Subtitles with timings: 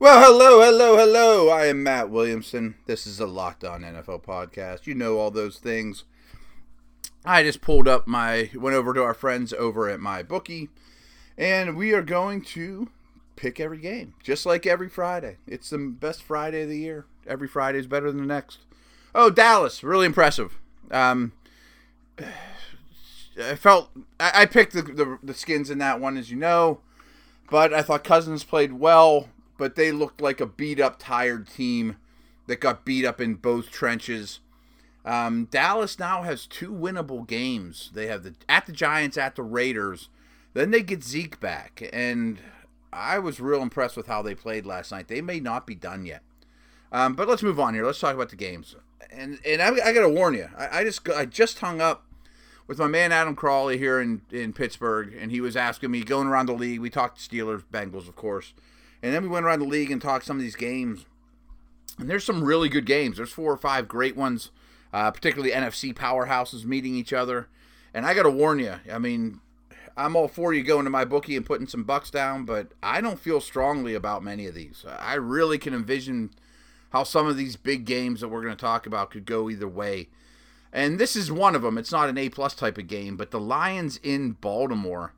[0.00, 1.50] Well, hello, hello, hello.
[1.50, 2.76] I am Matt Williamson.
[2.86, 4.86] This is a Locked On NFL podcast.
[4.86, 6.04] You know all those things.
[7.22, 10.70] I just pulled up my, went over to our friends over at MyBookie,
[11.36, 12.88] and we are going to
[13.36, 15.36] pick every game, just like every Friday.
[15.46, 17.04] It's the best Friday of the year.
[17.26, 18.60] Every Friday is better than the next.
[19.14, 20.58] Oh, Dallas, really impressive.
[20.90, 21.32] Um,
[23.38, 26.80] I felt I, I picked the, the the skins in that one, as you know,
[27.50, 29.28] but I thought Cousins played well,
[29.60, 31.96] but they looked like a beat up, tired team
[32.46, 34.40] that got beat up in both trenches.
[35.04, 37.90] Um, Dallas now has two winnable games.
[37.92, 40.08] They have the at the Giants, at the Raiders.
[40.54, 42.38] Then they get Zeke back, and
[42.90, 45.08] I was real impressed with how they played last night.
[45.08, 46.22] They may not be done yet.
[46.90, 47.84] Um, but let's move on here.
[47.84, 48.74] Let's talk about the games.
[49.10, 52.06] And and I, I got to warn you, I, I just I just hung up
[52.66, 56.28] with my man Adam Crowley here in, in Pittsburgh, and he was asking me going
[56.28, 56.80] around the league.
[56.80, 58.54] We talked Steelers, Bengals, of course,
[59.02, 61.06] and then we went around the league and talked some of these games.
[61.98, 63.16] And there's some really good games.
[63.16, 64.50] There's four or five great ones,
[64.92, 67.48] uh, particularly NFC powerhouses meeting each other.
[67.92, 69.40] And I got to warn you, I mean,
[69.96, 73.18] I'm all for you going to MyBookie and putting some bucks down, but I don't
[73.18, 74.84] feel strongly about many of these.
[74.86, 76.30] I really can envision
[76.90, 79.68] how some of these big games that we're going to talk about could go either
[79.68, 80.08] way
[80.72, 81.78] and this is one of them.
[81.78, 85.12] It's not an A plus type of game, but the Lions in Baltimore,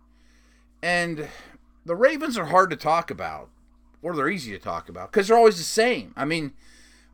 [0.83, 1.29] and
[1.85, 3.51] the Ravens are hard to talk about,
[4.03, 6.13] or they're easy to talk about because they're always the same.
[6.17, 6.53] I mean,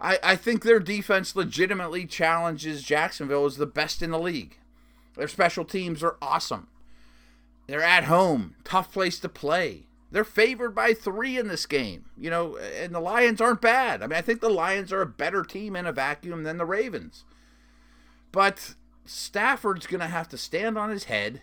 [0.01, 4.59] I I think their defense legitimately challenges Jacksonville as the best in the league.
[5.17, 6.69] Their special teams are awesome.
[7.67, 9.89] They're at home, tough place to play.
[10.11, 14.03] They're favored by three in this game, you know, and the Lions aren't bad.
[14.03, 16.65] I mean, I think the Lions are a better team in a vacuum than the
[16.65, 17.25] Ravens.
[18.33, 21.43] But Stafford's going to have to stand on his head,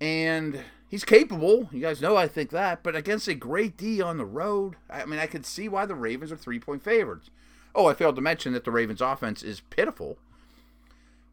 [0.00, 1.68] and he's capable.
[1.72, 2.82] You guys know I think that.
[2.82, 5.94] But against a great D on the road, I mean, I could see why the
[5.94, 7.30] Ravens are three point favorites.
[7.74, 10.18] Oh, I failed to mention that the Ravens' offense is pitiful.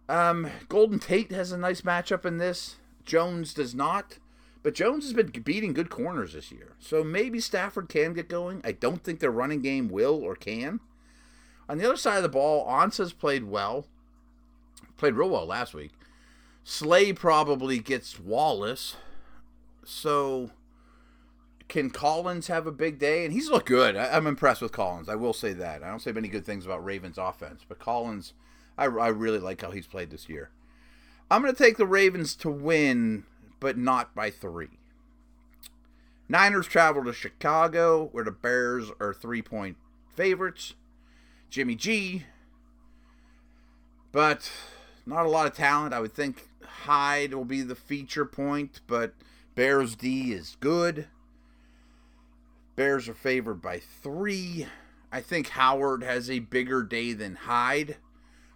[0.10, 2.76] Um, Golden Tate has a nice matchup in this.
[3.06, 4.20] Jones does not.
[4.62, 6.74] But Jones has been beating good corners this year.
[6.80, 8.62] So maybe Stafford can get going.
[8.64, 10.80] I don't think their running game will or can.
[11.68, 13.86] On the other side of the ball, Ansah's played well
[15.04, 15.92] played real well last week.
[16.64, 18.96] Slay probably gets Wallace.
[19.86, 20.52] So
[21.68, 23.26] can Collins have a big day?
[23.26, 23.96] And he's looked good.
[23.96, 25.10] I, am I'm impressed with Collins.
[25.10, 25.84] I will say that.
[25.84, 28.34] I don't say many good things about Ravens offense, but Collins,
[28.78, 30.52] I, I really like how he's played this year.
[31.32, 33.24] I'm going to take the Ravens to win,
[33.60, 34.78] but not by three.
[36.30, 39.78] Niners travel to Chicago, where the Bears are three point
[40.16, 40.74] favorites.
[41.50, 42.26] Jimmy G.
[44.12, 44.52] But
[45.06, 45.94] not a lot of talent.
[45.94, 49.14] I would think Hyde will be the feature point, but
[49.56, 51.08] Bears D is good.
[52.76, 54.68] Bears are favored by three.
[55.12, 57.98] I think Howard has a bigger day than Hyde.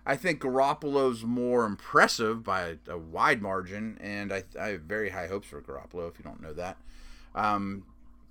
[0.08, 5.10] I think Garoppolo's more impressive by a, a wide margin, and I, I, have very
[5.10, 6.78] high hopes for Garoppolo, if you don't know that.
[7.36, 7.84] Um,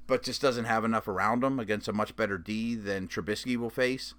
[0.06, 3.71] but just doesn't have enough around him against a much better D than Trubisky will
[3.71, 4.15] face.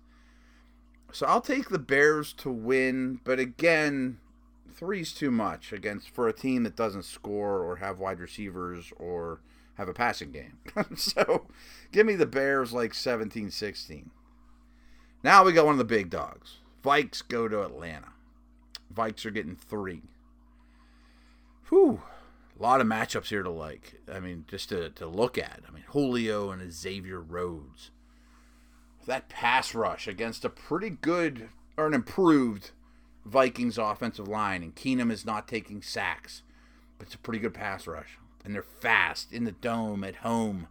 [1.11, 4.19] So I'll take the Bears to win, but again,
[4.77, 9.41] three's too much against for a team that doesn't score or have wide receivers or
[9.75, 10.57] have a passing game.
[10.95, 11.47] so
[11.91, 14.11] give me the Bears like 17 16.
[15.23, 16.57] Now we got one of the big dogs.
[16.83, 18.09] Vikes go to Atlanta.
[18.93, 20.03] Vikes are getting three.
[21.69, 22.01] Whew.
[22.57, 24.01] A lot of matchups here to like.
[24.11, 25.61] I mean, just to, to look at.
[25.67, 27.91] I mean, Julio and Xavier Rhodes
[29.07, 32.71] that pass rush against a pretty good or an improved
[33.27, 36.43] Vikings offensive line, and Keenum is not taking sacks,
[36.97, 40.67] but it's a pretty good pass rush, and they're fast in the dome at home.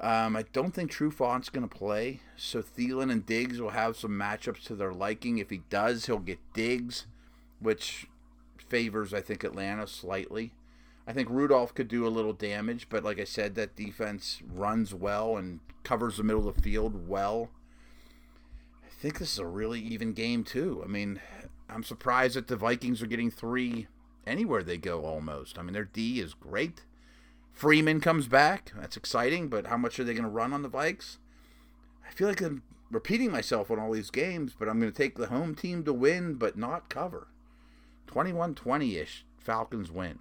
[0.00, 4.12] Um, I don't think Trufant's going to play, so Thielen and Diggs will have some
[4.12, 5.38] matchups to their liking.
[5.38, 7.06] If he does, he'll get Diggs,
[7.58, 8.06] which
[8.56, 10.52] favors I think Atlanta slightly.
[11.06, 14.94] I think Rudolph could do a little damage, but like I said, that defense runs
[14.94, 17.48] well and covers the middle of the field well.
[18.98, 20.82] I think this is a really even game too.
[20.84, 21.20] I mean,
[21.70, 23.86] I'm surprised that the Vikings are getting three
[24.26, 25.56] anywhere they go almost.
[25.56, 26.82] I mean, their D is great.
[27.52, 28.72] Freeman comes back.
[28.76, 31.18] That's exciting, but how much are they going to run on the Vikes?
[32.08, 35.16] I feel like I'm repeating myself on all these games, but I'm going to take
[35.16, 37.28] the home team to win, but not cover.
[38.08, 39.24] 21 20 ish.
[39.38, 40.18] Falcons win.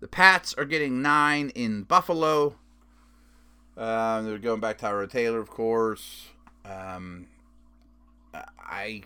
[0.00, 2.56] The Pats are getting nine in Buffalo.
[3.78, 6.28] Um, they're going back to Tyrod Taylor, of course.
[6.68, 7.26] Um,
[8.34, 9.02] I,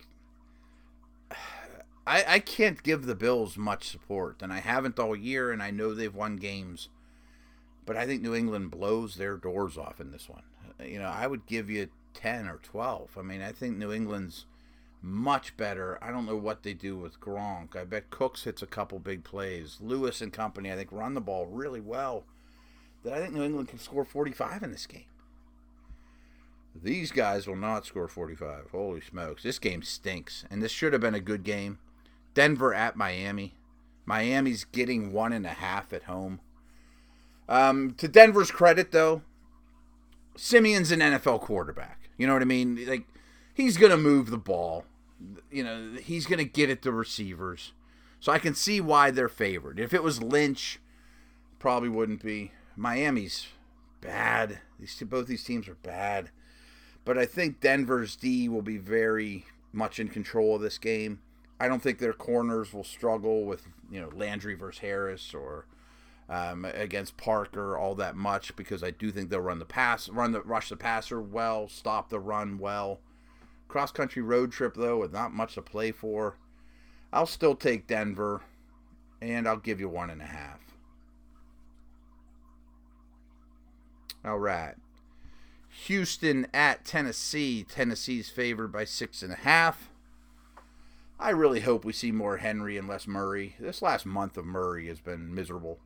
[2.06, 5.52] I, I can't give the Bills much support, and I haven't all year.
[5.52, 6.88] And I know they've won games,
[7.86, 10.42] but I think New England blows their doors off in this one.
[10.84, 13.16] You know, I would give you 10 or 12.
[13.16, 14.46] I mean, I think New England's
[15.00, 15.98] much better.
[16.02, 17.76] I don't know what they do with Gronk.
[17.76, 19.78] I bet Cooks hits a couple big plays.
[19.80, 22.24] Lewis and company, I think, run the ball really well.
[23.04, 25.04] That I think New England can score 45 in this game.
[26.74, 28.70] These guys will not score 45.
[28.72, 29.42] Holy smokes.
[29.42, 30.44] This game stinks.
[30.50, 31.78] And this should have been a good game.
[32.34, 33.54] Denver at Miami.
[34.06, 36.40] Miami's getting one and a half at home.
[37.48, 39.22] Um, to Denver's credit, though,
[40.36, 42.08] Siemian's an NFL quarterback.
[42.16, 42.84] You know what I mean?
[42.86, 43.04] Like,
[43.54, 44.84] he's going to move the ball.
[45.50, 47.72] You know, he's going to get it to receivers.
[48.18, 49.78] So I can see why they're favored.
[49.78, 50.80] If it was Lynch,
[51.58, 52.52] probably wouldn't be.
[52.76, 53.48] Miami's
[54.00, 54.60] bad.
[54.80, 56.30] These two, both these teams are bad.
[57.04, 61.20] But I think Denver's D will be very much in control of this game.
[61.58, 65.66] I don't think their corners will struggle with you know Landry versus Harris or
[66.28, 70.32] um, against Parker all that much because I do think they'll run the pass, run
[70.32, 73.00] the rush the passer well, stop the run well.
[73.68, 76.36] Cross country road trip though with not much to play for.
[77.12, 78.40] I'll still take Denver,
[79.20, 80.60] and I'll give you one and a half.
[84.24, 84.74] All right.
[85.86, 87.64] Houston at Tennessee.
[87.64, 89.90] Tennessee's favored by six and a half.
[91.18, 93.56] I really hope we see more Henry and less Murray.
[93.58, 95.78] This last month of Murray has been miserable.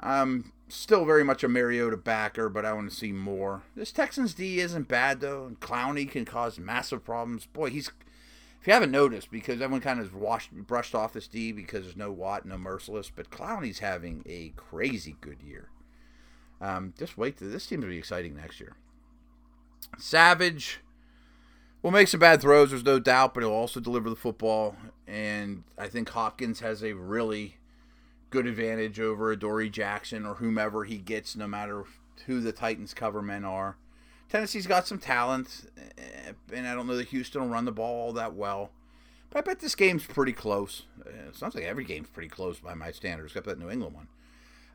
[0.00, 3.62] I'm still very much a Mariota backer, but I want to see more.
[3.76, 7.46] This Texans D isn't bad though, and Clowney can cause massive problems.
[7.46, 7.90] Boy, he's
[8.60, 11.96] if you haven't noticed, because everyone kind of washed brushed off this D because there's
[11.96, 15.68] no Watt, no Mercilus, but Clowney's having a crazy good year.
[16.60, 17.36] Um, just wait.
[17.38, 18.74] This team will be exciting next year.
[19.98, 20.80] Savage
[21.82, 24.74] will make some bad throws, there's no doubt, but he'll also deliver the football.
[25.06, 27.58] And I think Hopkins has a really
[28.30, 31.84] good advantage over Adoree Jackson or whomever he gets, no matter
[32.26, 33.76] who the Titans cover men are.
[34.30, 38.06] Tennessee's got some talent, eh, and I don't know that Houston will run the ball
[38.06, 38.70] all that well.
[39.30, 40.84] But I bet this game's pretty close.
[41.04, 44.08] It sounds like every game's pretty close by my standards, except that New England one.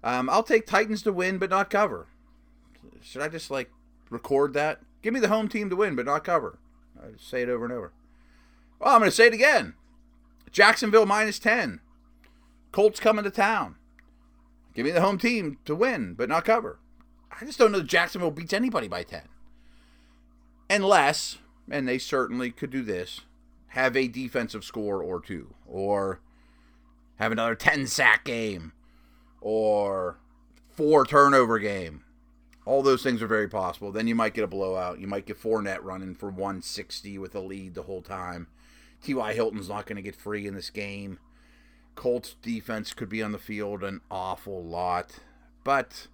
[0.03, 2.07] Um, I'll take Titans to win, but not cover.
[3.01, 3.71] Should I just like
[4.09, 4.79] record that?
[5.01, 6.59] Give me the home team to win, but not cover.
[7.01, 7.91] I say it over and over.
[8.79, 9.75] Well, I'm going to say it again.
[10.51, 11.81] Jacksonville minus 10.
[12.71, 13.75] Colts coming to town.
[14.73, 16.79] Give me the home team to win, but not cover.
[17.31, 19.23] I just don't know that Jacksonville beats anybody by 10.
[20.69, 21.37] Unless,
[21.69, 23.21] and they certainly could do this,
[23.69, 26.21] have a defensive score or two, or
[27.17, 28.73] have another 10 sack game
[29.41, 30.19] or
[30.69, 32.03] four turnover game.
[32.65, 33.91] All those things are very possible.
[33.91, 34.99] Then you might get a blowout.
[34.99, 38.47] You might get Fournette running for 160 with a lead the whole time.
[39.01, 39.33] T.Y.
[39.33, 41.19] Hilton's not going to get free in this game.
[41.95, 45.19] Colts defense could be on the field an awful lot.
[45.63, 46.07] But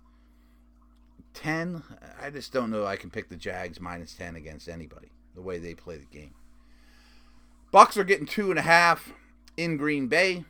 [1.34, 1.84] 10,
[2.22, 5.58] I just don't know I can pick the Jags minus 10 against anybody, the way
[5.58, 6.34] they play the game.
[7.74, 9.14] Bucs are getting two and a half
[9.58, 10.46] in Green Bay.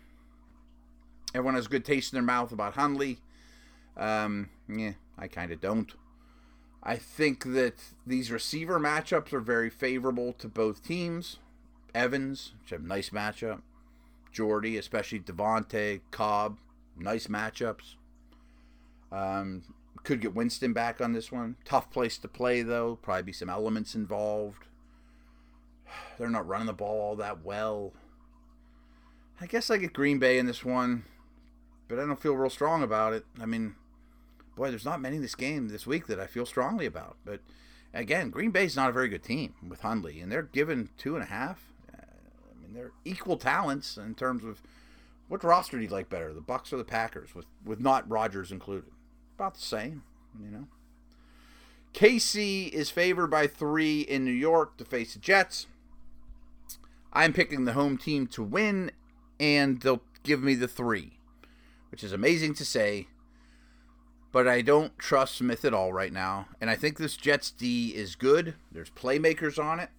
[1.36, 3.20] Everyone has a good taste in their mouth about Hundley.
[3.98, 5.94] Um, yeah, I kind of don't.
[6.82, 7.74] I think that
[8.08, 11.40] these receiver matchups are very favorable to both teams.
[11.94, 13.64] Evans, which have nice matchup.
[14.32, 16.58] Jordy, especially Davante, Cobb,
[16.98, 17.96] nice matchups.
[19.12, 19.64] Um,
[20.04, 21.58] could get Winston back on this one.
[21.66, 22.98] Tough place to play, though.
[23.02, 24.68] Probably be some elements involved.
[26.18, 27.92] They're not running the ball all that well.
[29.42, 31.04] I guess I get Green Bay in this one
[31.88, 33.26] but I don't feel real strong about it.
[33.40, 33.76] I mean,
[34.56, 37.18] boy, there's not many this game this week that I feel strongly about.
[37.26, 37.42] But
[37.94, 41.24] again, Green Bay's not a very good team with Hundley, and they're given two and
[41.24, 41.72] a half.
[41.92, 44.62] Uh, I mean, they're equal talents in terms of
[45.28, 48.52] what roster do you like better, the Bucs or the Packers, with with not Rodgers
[48.52, 48.92] included?
[49.36, 50.04] About the same,
[50.42, 50.68] you know.
[51.94, 55.68] KC is favored by three in New York to face the Jets.
[57.12, 58.92] I'm picking the home team to win,
[59.40, 61.16] and they'll give me the three
[61.96, 63.08] which is amazing to say.
[64.34, 66.50] But I don't trust Smith at all right now.
[66.60, 68.56] And I think this Jets D is good.
[68.70, 69.92] There's playmakers on it.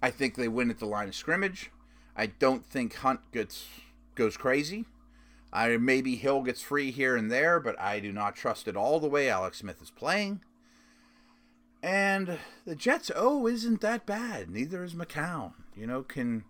[0.00, 1.70] I think they win at the line of scrimmage.
[2.16, 3.66] I don't think Hunt gets
[4.14, 4.86] goes crazy.
[5.52, 8.98] I maybe Hill gets free here and there, but I do not trust it all
[8.98, 10.40] the way Alex Smith is playing.
[11.82, 14.48] And the Jets O isn't that bad.
[14.48, 15.52] Neither is McCown.
[15.76, 16.44] You know, can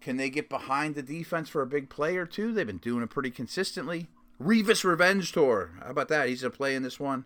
[0.00, 2.52] can they get behind the defense for a big play or two?
[2.52, 4.08] They've been doing it pretty consistently.
[4.40, 5.72] Revis Revenge Tour.
[5.82, 6.28] How about that?
[6.28, 7.24] He's to play in this one.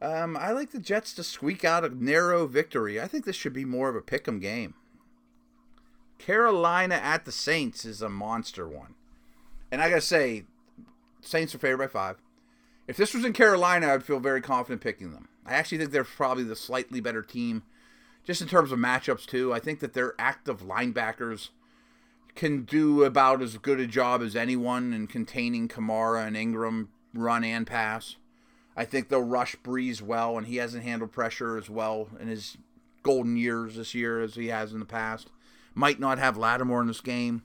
[0.00, 3.00] Um, I like the Jets to squeak out a narrow victory.
[3.00, 4.74] I think this should be more of a pick 'em game.
[6.18, 8.94] Carolina at the Saints is a monster one.
[9.70, 10.44] And I got to say,
[11.20, 12.16] Saints are favored by five.
[12.86, 15.28] If this was in Carolina, I'd feel very confident picking them.
[15.44, 17.64] I actually think they're probably the slightly better team,
[18.24, 19.52] just in terms of matchups too.
[19.52, 21.50] I think that their active linebackers
[22.38, 27.42] can do about as good a job as anyone in containing Kamara and Ingram run
[27.42, 28.14] and pass.
[28.76, 32.56] I think they'll rush Brees well, and he hasn't handled pressure as well in his
[33.02, 35.30] golden years this year as he has in the past.
[35.74, 37.42] Might not have Lattimore in this game,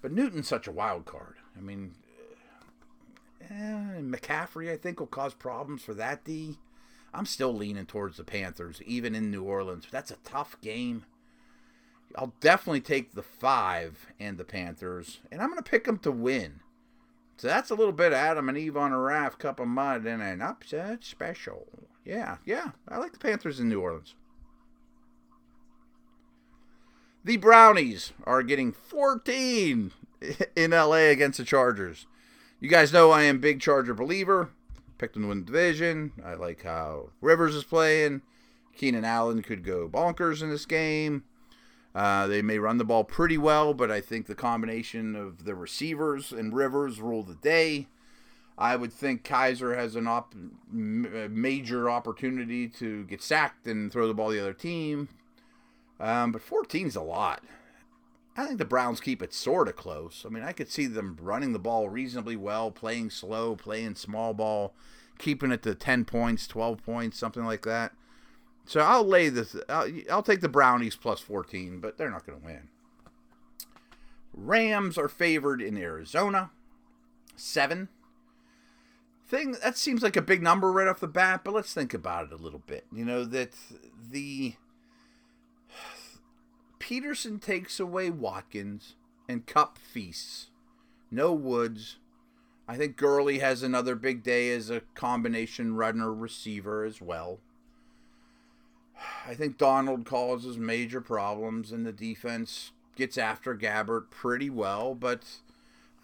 [0.00, 1.34] but Newton's such a wild card.
[1.58, 1.94] I mean,
[3.50, 6.56] eh, McCaffrey, I think, will cause problems for that D.
[7.12, 9.88] I'm still leaning towards the Panthers, even in New Orleans.
[9.90, 11.04] That's a tough game.
[12.16, 16.10] I'll definitely take the five and the Panthers, and I'm going to pick them to
[16.10, 16.60] win.
[17.36, 20.04] So that's a little bit of Adam and Eve on a raft, cup of mud,
[20.04, 21.66] and an upset special.
[22.04, 24.14] Yeah, yeah, I like the Panthers in New Orleans.
[27.24, 29.92] The Brownies are getting 14
[30.56, 32.06] in LA against the Chargers.
[32.60, 34.50] You guys know I am big Charger believer.
[34.98, 36.12] Picked them to win the division.
[36.22, 38.22] I like how Rivers is playing.
[38.74, 41.24] Keenan Allen could go bonkers in this game.
[41.94, 45.54] Uh, they may run the ball pretty well, but I think the combination of the
[45.54, 47.88] receivers and Rivers rule the day.
[48.56, 50.34] I would think Kizer has an op-
[50.70, 55.08] major opportunity to get sacked and throw the ball the other team.
[55.98, 57.42] Um, but 14 is a lot.
[58.36, 60.24] I think the Browns keep it sort of close.
[60.26, 64.34] I mean, I could see them running the ball reasonably well, playing slow, playing small
[64.34, 64.74] ball,
[65.18, 67.92] keeping it to 10 points, 12 points, something like that.
[68.70, 69.56] So I'll lay this.
[69.68, 72.68] I'll, I'll take the Brownies plus 14, but they're not going to win.
[74.32, 76.52] Rams are favored in Arizona,
[77.34, 77.88] seven.
[79.26, 82.26] Thing that seems like a big number right off the bat, but let's think about
[82.26, 82.86] it a little bit.
[82.94, 83.54] You know that
[84.08, 84.54] the
[86.78, 88.94] Peterson takes away Watkins
[89.28, 90.50] and Kupp feasts.
[91.10, 91.96] No Woods.
[92.68, 97.40] I think Gurley has another big day as a combination runner receiver as well.
[99.30, 105.22] I think Donald causes major problems, and the defense gets after Gabbert pretty well, but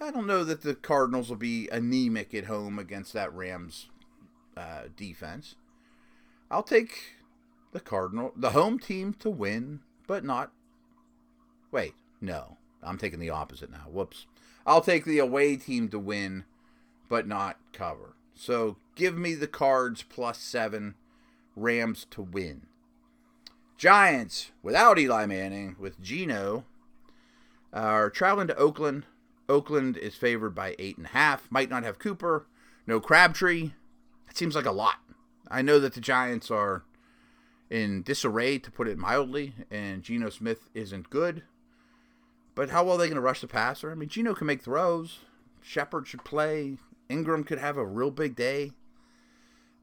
[0.00, 3.88] I don't know that the Cardinals will be anemic at home against that Rams
[4.56, 5.56] uh, defense.
[6.52, 7.16] I'll take
[7.73, 10.52] the Cardinal, the home team to win, but not.
[11.73, 13.87] Wait, no, I'm taking the opposite now.
[13.90, 14.26] Whoops.
[14.64, 16.45] I'll take the away team to win,
[17.09, 18.14] but not cover.
[18.37, 20.95] So give me the Cards plus seven,
[21.56, 22.68] Rams to win.
[23.76, 26.64] Giants, without Eli Manning, with Geno,
[27.73, 29.04] are traveling to Oakland.
[29.49, 31.50] Oakland is favored by eight and a half.
[31.50, 32.47] Might not have Cooper.
[32.87, 33.73] No Crabtree.
[34.28, 34.97] It seems like a lot.
[35.49, 36.85] I know that the Giants are
[37.71, 41.42] in disarray, to put it mildly, and Geno Smith isn't good.
[42.54, 43.90] But how well are they going to rush the passer?
[43.90, 45.18] I mean, Geno can make throws.
[45.61, 46.78] Shepard should play.
[47.11, 48.73] Engram could have a real big day.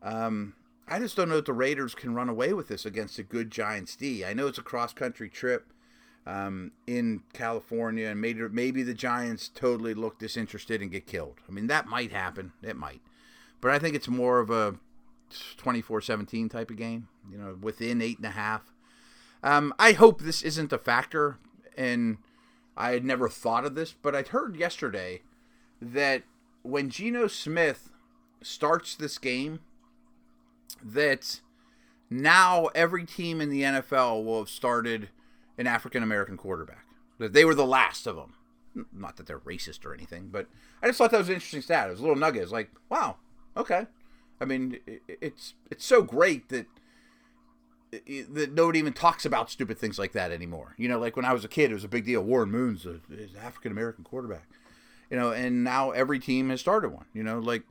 [0.01, 0.55] Um,
[0.87, 3.51] I just don't know if the Raiders can run away with this against a good
[3.51, 4.25] Giants D.
[4.25, 5.71] I know it's a cross country trip
[6.25, 11.39] um, in California, and maybe maybe the Giants totally look disinterested and get killed.
[11.47, 12.51] I mean, that might happen.
[12.61, 13.01] It might,
[13.61, 14.75] but I think it's more of a
[15.57, 17.07] 24-17 type of game.
[17.31, 18.71] You know, within eight and a half.
[19.41, 21.37] Um, I hope this isn't a factor,
[21.77, 22.17] and
[22.77, 25.21] I had never thought of this, but I heard yesterday
[25.81, 26.23] that
[26.61, 27.91] when Geno Smith
[28.41, 29.59] starts this game
[30.83, 31.41] that
[32.09, 35.09] now every team in the NFL will have started
[35.57, 36.85] an African American quarterback.
[37.19, 38.33] That they were the last of them.
[38.91, 40.47] Not that they're racist or anything, but
[40.81, 41.87] I just thought that was an interesting stat.
[41.87, 42.41] It was a little nugget.
[42.41, 43.17] It's like, wow,
[43.55, 43.85] okay.
[44.41, 46.65] I mean, it's it's so great that
[48.29, 50.73] that nobody even talks about stupid things like that anymore.
[50.77, 52.23] You know, like when I was a kid, it was a big deal.
[52.23, 53.01] Warren Moon's an
[53.41, 54.47] African American quarterback.
[55.09, 57.05] You know, and now every team has started one.
[57.13, 57.63] You know, like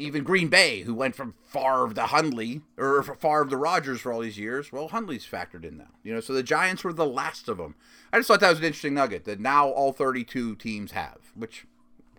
[0.00, 4.20] even Green Bay, who went from Favre to Hundley or Favre to Rodgers for all
[4.20, 5.90] these years, well, Hundley's factored in now.
[6.02, 7.74] You know, so the Giants were the last of them.
[8.12, 11.66] I just thought that was an interesting nugget that now all 32 teams have, which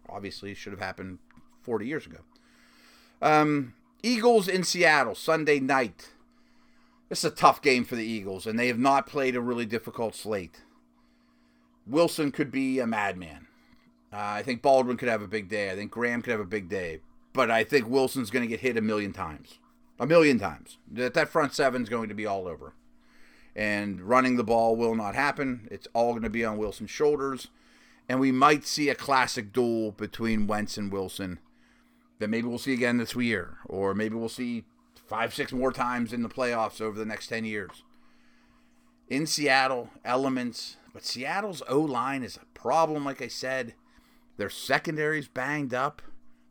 [0.07, 1.17] obviously should have happened
[1.63, 2.19] 40 years ago.
[3.21, 3.73] Um,
[4.03, 6.09] Eagles in Seattle Sunday night.
[7.09, 9.65] This is a tough game for the Eagles, and they have not played a really
[9.65, 10.61] difficult slate.
[11.85, 13.47] Wilson could be a madman.
[14.13, 15.71] Uh, I think Baldwin could have a big day.
[15.71, 17.00] I think Graham could have a big day
[17.33, 19.59] but I think Wilson's going to get hit a million times.
[20.00, 20.77] A million times.
[20.91, 22.73] That that front seven is going to be all over.
[23.55, 25.67] And running the ball will not happen.
[25.69, 27.47] It's all going to be on Wilson's shoulders.
[28.07, 31.39] And we might see a classic duel between Wentz and Wilson
[32.19, 33.57] that maybe we'll see again this year.
[33.65, 34.63] Or maybe we'll see
[35.07, 37.83] five, six more times in the playoffs over the next 10 years.
[39.09, 40.77] In Seattle, elements.
[40.93, 43.75] But Seattle's O line is a problem, like I said.
[44.38, 46.01] Their secondary's banged up.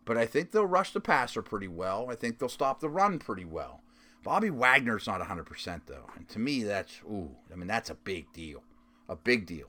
[0.04, 2.08] But I think they'll rush the passer pretty well.
[2.10, 3.80] I think they'll stop the run pretty well.
[4.22, 6.10] Bobby Wagner's not 100% though.
[6.16, 8.62] And to me, that's, ooh, I mean, that's a big deal.
[9.08, 9.66] A big deal.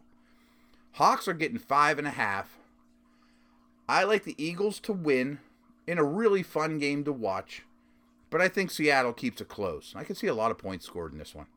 [0.94, 2.58] Hawks are getting five and a half.
[3.88, 5.40] I like the Eagles to win
[5.88, 7.64] in a really fun game to watch,
[8.30, 9.94] but I think Seattle keeps it close.
[9.96, 11.48] I can see a lot of points scored in this one.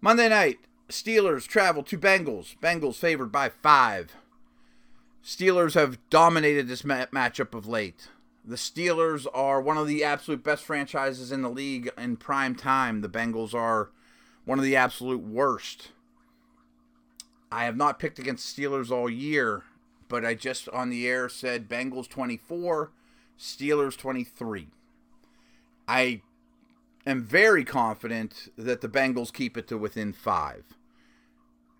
[0.00, 0.58] Monday night,
[0.88, 2.56] Steelers travel to Bengals.
[2.58, 4.14] Bengals favored by five.
[5.26, 8.06] Steelers have dominated this ma- matchup of late.
[8.44, 13.00] The Steelers are one of the absolute best franchises in the league in prime time.
[13.00, 13.90] The Bengals are
[14.44, 15.90] one of the absolute worst.
[17.50, 19.64] I have not picked against Steelers all year,
[20.08, 22.92] but I just on the air said Bengals 24,
[23.36, 24.68] Steelers 23.
[25.88, 26.22] I
[27.04, 30.75] am very confident that the Bengals keep it to within five.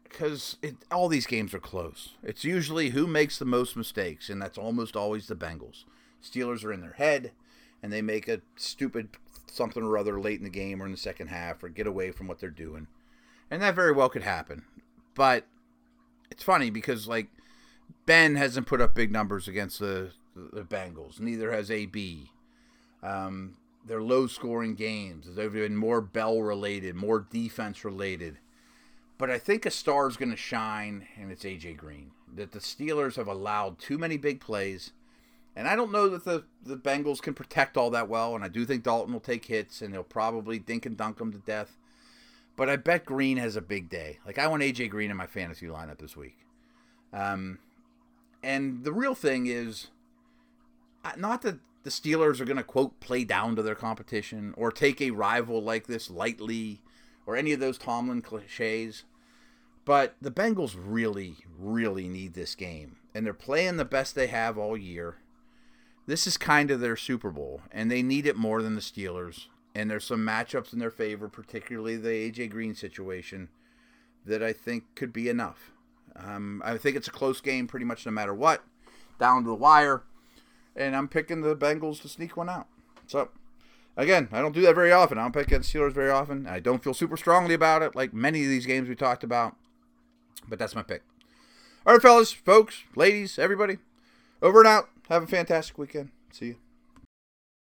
[0.08, 0.56] Because
[0.90, 2.14] all these games are close.
[2.22, 5.84] It's usually who makes the most mistakes, and that's almost always the Bengals.
[6.22, 7.32] Steelers are in their head,
[7.82, 9.10] and they make a stupid
[9.46, 12.10] something or other late in the game or in the second half, or get away
[12.10, 12.86] from what they're doing.
[13.50, 14.64] And that very well could happen.
[15.14, 15.46] But
[16.30, 17.28] it's funny because, like,
[18.04, 21.20] Ben hasn't put up big numbers against the, the Bengals.
[21.20, 22.30] Neither has AB.
[23.02, 25.26] Um, they're low scoring games.
[25.34, 28.38] They've been more Bell related, more defense related.
[29.18, 32.10] But I think a star is going to shine, and it's AJ Green.
[32.34, 34.92] That the Steelers have allowed too many big plays,
[35.54, 38.34] and I don't know that the, the Bengals can protect all that well.
[38.34, 41.32] And I do think Dalton will take hits, and he'll probably dink and dunk them
[41.32, 41.78] to death.
[42.56, 44.18] But I bet Green has a big day.
[44.26, 46.36] Like I want AJ Green in my fantasy lineup this week.
[47.12, 47.58] Um,
[48.42, 49.88] and the real thing is,
[51.16, 55.00] not that the Steelers are going to quote play down to their competition or take
[55.00, 56.80] a rival like this lightly
[57.26, 59.04] or any of those Tomlin cliches.
[59.84, 62.96] But the Bengals really, really need this game.
[63.14, 65.16] And they're playing the best they have all year.
[66.06, 69.46] This is kind of their Super Bowl, and they need it more than the Steelers.
[69.74, 72.48] And there's some matchups in their favor, particularly the A.J.
[72.48, 73.48] Green situation,
[74.24, 75.72] that I think could be enough.
[76.14, 78.62] Um, I think it's a close game pretty much no matter what,
[79.18, 80.04] down to the wire.
[80.74, 82.66] And I'm picking the Bengals to sneak one out.
[83.06, 83.30] So
[83.96, 85.18] again, I don't do that very often.
[85.18, 86.46] I don't pick against Steelers very often.
[86.46, 89.56] I don't feel super strongly about it, like many of these games we talked about.
[90.48, 91.02] But that's my pick.
[91.86, 93.78] All right, fellas, folks, ladies, everybody,
[94.42, 94.90] over and out.
[95.08, 96.10] Have a fantastic weekend.
[96.30, 96.56] See you.